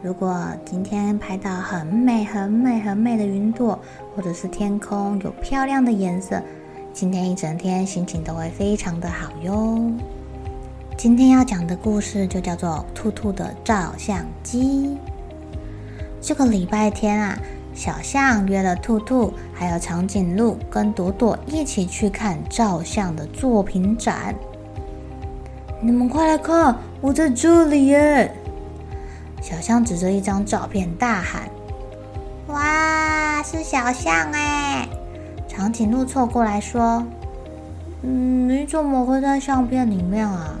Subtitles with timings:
[0.00, 3.76] 如果今天拍到很美、很美、很美的云朵，
[4.14, 6.40] 或者是天空有漂亮的颜色，
[6.92, 9.90] 今天一整天心情都会非常的好哟。
[10.96, 14.96] 今天要讲的故事就叫做《兔兔的照相机》。
[16.20, 17.36] 这个礼拜天啊，
[17.74, 24.32] 小象约了兔兔，还有长颈鹿跟朵朵一起去看照相的作品展。
[25.80, 28.32] 你们快来看，我在这里耶！
[29.40, 31.48] 小象指着一张照片大喊
[32.48, 34.88] ：“哇，是小象哎！”
[35.48, 37.04] 长颈鹿凑过来说
[38.02, 40.54] ：“嗯，你怎么会在相片里面啊？”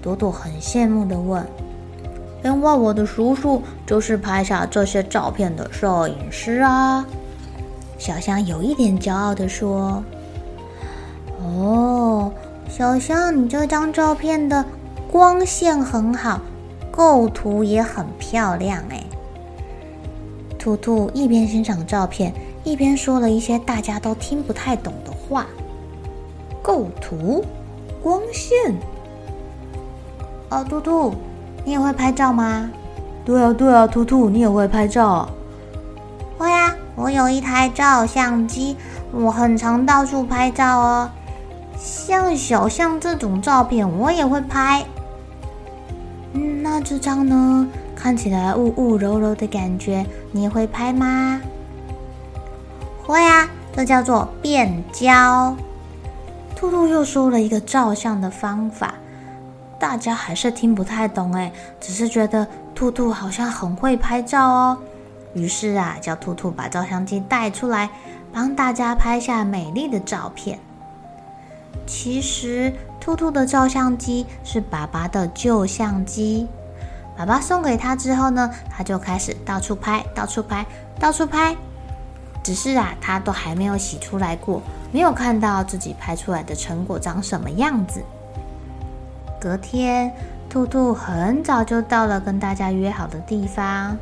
[0.00, 1.46] 朵朵很羡慕的问
[2.44, 7.04] ：“因为我的叔叔就是拍下这些照片的摄影师啊。”
[7.98, 10.02] 小象有一点骄傲的说
[11.42, 12.32] ：“哦，
[12.68, 14.64] 小象，你这张照片的
[15.10, 16.40] 光线很好。”
[16.96, 19.02] 构图也很漂亮哎！
[20.56, 22.32] 兔兔一边欣赏照片，
[22.62, 25.44] 一边说了一些大家都听不太懂的话。
[26.62, 27.44] 构图，
[28.00, 28.56] 光线。
[30.50, 31.14] 哦，兔兔，
[31.64, 32.70] 你也会拍照吗？
[33.24, 35.28] 对啊，对啊，兔兔，你也会拍照？
[36.38, 38.76] 会啊，我有一台照相机，
[39.10, 41.10] 我很常到处拍照哦。
[41.76, 44.86] 像小象这种照片，我也会拍。
[46.34, 47.68] 那这张呢？
[47.94, 51.40] 看起来雾雾柔柔的感觉，你会拍吗？
[53.02, 55.56] 会啊，这叫做变焦。
[56.56, 58.94] 兔兔又说了一个照相的方法，
[59.78, 64.78] 大家还是听不太懂哎，只是觉得兔兔好像很会拍照哦。
[65.34, 67.88] 于是啊，叫兔兔把照相机带出来，
[68.32, 70.58] 帮大家拍下美丽的照片。
[71.86, 76.46] 其实，兔兔的照相机是爸爸的旧相机。
[77.16, 80.66] 爸爸送给他之后呢，他就开始到处拍，到处拍，
[80.98, 81.56] 到处拍。
[82.42, 84.60] 只是啊，他都还没有洗出来过，
[84.92, 88.02] 没有看到自己拍出来的成果长什么样子。
[89.40, 90.12] 隔天，
[90.50, 93.96] 兔兔很早就到了跟大家约好的地方。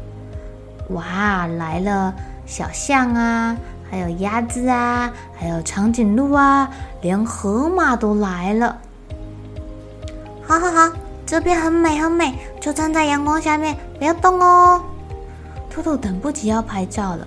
[0.88, 2.12] 哇，来了
[2.46, 3.56] 小象啊，
[3.92, 6.66] 还有鸭子啊，还有长颈鹿啊，
[7.02, 8.78] 连河马都来了。
[10.42, 10.90] 好好好。
[11.26, 14.82] 这边很美很美，就站在阳光下面，不要动哦。
[15.70, 17.26] 兔兔等不及要拍照了，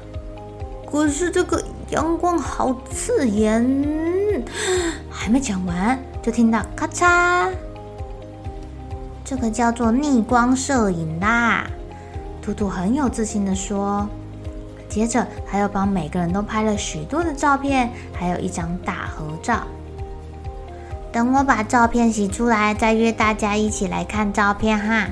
[0.91, 3.63] 可是这个阳光好刺眼，
[5.09, 7.49] 还没讲完就听到咔嚓，
[9.23, 11.65] 这个叫做逆光摄影啦。
[12.43, 14.07] 兔兔很有自信的说，
[14.95, 19.59] 接着还有帮每个人都拍了许多的照片，还有一张大合照。
[21.11, 25.07] 等我把照片洗出来，再约大家一起来看照片哈。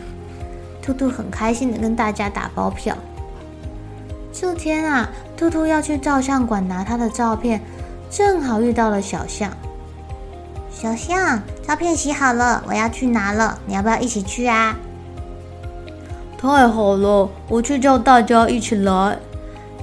[0.81, 2.95] 兔兔很开心的跟大家打包票。
[4.31, 7.59] 这天啊，兔兔要去照相馆拿他的照片，
[8.09, 9.51] 正好遇到了小象。
[10.71, 14.77] 小象，照片洗好了，我要去拿了，你要不要一起去啊？
[16.37, 19.17] 太好了，我去叫大家一起来。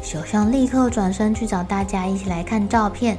[0.02, 3.16] 小象立刻转身去找大家一起来看照片。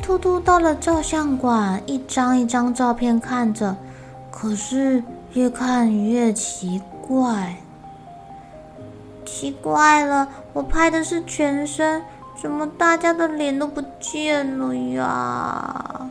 [0.00, 3.76] 兔兔到了照相馆，一张一张照片看着，
[4.30, 5.02] 可是
[5.32, 7.56] 越看越奇怪。
[9.24, 12.02] 奇怪了，我拍的是全身，
[12.40, 16.10] 怎么大家的脸都不见了呀？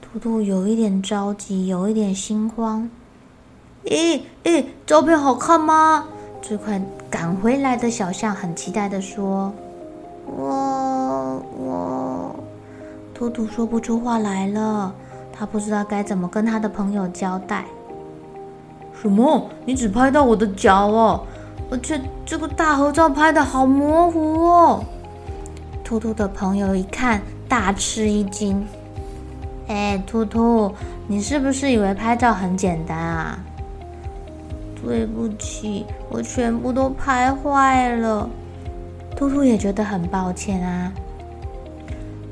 [0.00, 2.88] 兔兔有一点着急，有一点心慌。
[3.84, 6.06] 咦咦，照片好看吗？
[6.46, 9.52] 最快赶回来的小象很期待的说
[10.30, 12.36] ：“我我。”
[13.12, 14.94] 兔兔说不出话来了，
[15.32, 17.64] 他不知道该怎么跟他的朋友交代。
[19.02, 19.50] 什么？
[19.64, 21.26] 你只拍到我的脚哦？
[21.68, 24.84] 而且这个大合照拍的好模糊哦。
[25.82, 28.64] 兔兔的朋友一看，大吃一惊。
[29.66, 30.72] 哎，兔兔，
[31.08, 33.36] 你是不是以为拍照很简单啊？
[34.86, 38.30] 对不起，我全部都拍坏了。
[39.16, 40.92] 兔兔也觉得很抱歉啊。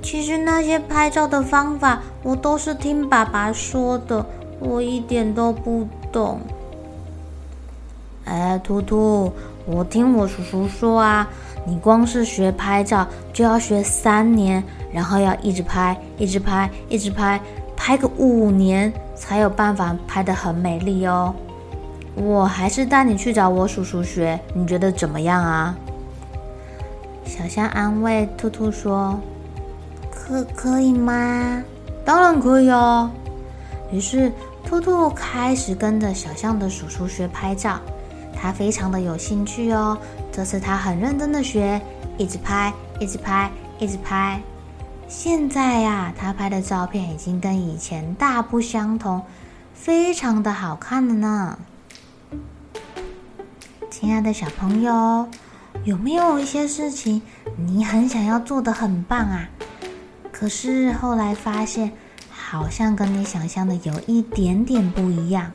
[0.01, 4.25] 其实那些拍照的方法，我都是听爸爸说的，
[4.61, 6.39] 我一点都不懂。
[8.25, 9.33] 哎，兔兔，
[9.67, 11.29] 我听我叔叔说啊，
[11.67, 14.63] 你光是学拍照就要学三年，
[14.93, 17.41] 然后要一直拍，一直拍，一直拍，
[17.75, 21.35] 拍个五年才有办法拍得很美丽哦。
[22.15, 25.75] 我还是带你去找我叔叔学，你觉得怎么样啊？
[27.25, 29.19] 小象安慰兔兔说。
[30.11, 31.63] 可可以吗？
[32.05, 33.11] 当然可以哦。
[33.93, 34.33] 于是
[34.65, 37.79] 兔兔开始跟着小象的叔叔学拍照，
[38.35, 39.99] 他非常的有兴趣哦。
[40.33, 41.79] 这次他很认真的学，
[42.17, 44.41] 一直拍，一直拍，一直拍。
[45.09, 49.21] 现在呀，他拍的照片已经跟以前大不相同，
[49.75, 51.59] 非常的好看了呢。
[54.05, 55.27] 亲爱的小朋友，
[55.85, 57.23] 有没有一些事情
[57.57, 59.49] 你很想要做的很棒啊？
[60.31, 61.91] 可是后来发现，
[62.31, 65.51] 好像跟你想象的有一点点不一样。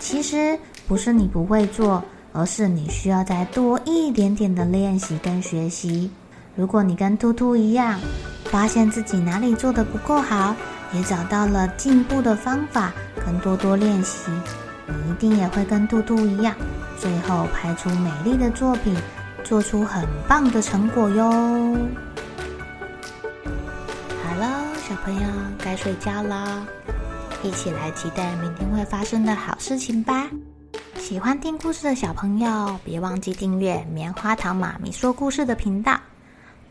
[0.00, 0.58] 其实
[0.88, 2.02] 不是你不会做，
[2.32, 6.10] 而是你需要再多一点点的练习跟学习。
[6.56, 8.00] 如果你跟兔兔一样，
[8.46, 10.52] 发现自己哪里做的不够好，
[10.92, 12.92] 也找到了进步的方法，
[13.24, 14.32] 跟多多练习，
[14.88, 16.52] 你一定也会跟兔兔一样，
[16.98, 18.96] 最后拍出美丽的作品，
[19.44, 21.30] 做出很棒的成果哟。
[24.24, 25.28] 好了小朋友
[25.58, 26.66] 该睡觉了，
[27.42, 30.28] 一起来期待明天会发生的好事情吧！
[30.98, 36.00] 喜欢听故事的小朋友，别忘记订阅棉花糖妈咪说故事的频道。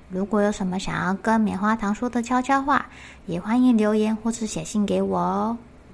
[0.09, 2.85] 如果有什么想要跟棉花糖说的悄悄话，
[3.25, 5.57] 也欢迎留言或是写信给我哦。